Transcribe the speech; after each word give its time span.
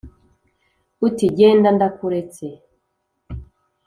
uti: 1.07 1.25
genda 1.37 1.69
ndakuretse 1.75 2.45